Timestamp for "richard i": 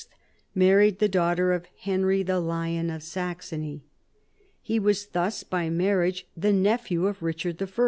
7.21-7.67